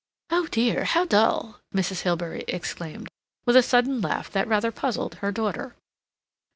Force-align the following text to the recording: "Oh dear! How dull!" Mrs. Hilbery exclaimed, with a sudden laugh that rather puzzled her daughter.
"Oh 0.31 0.47
dear! 0.49 0.85
How 0.85 1.05
dull!" 1.05 1.59
Mrs. 1.75 2.01
Hilbery 2.01 2.43
exclaimed, 2.47 3.07
with 3.45 3.55
a 3.55 3.61
sudden 3.61 4.01
laugh 4.01 4.31
that 4.31 4.47
rather 4.47 4.71
puzzled 4.71 5.13
her 5.21 5.31
daughter. 5.31 5.75